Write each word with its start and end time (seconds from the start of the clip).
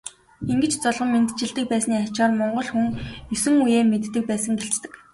Ингэж 0.51 0.73
золгон 0.83 1.09
мэндчилдэг 1.13 1.65
байсны 1.71 1.93
ачаар 2.05 2.31
монгол 2.39 2.67
хүн 2.71 2.87
есөн 3.35 3.55
үеэ 3.63 3.81
мэддэг 3.91 4.23
байсан 4.29 4.53
гэлцдэг. 4.59 4.91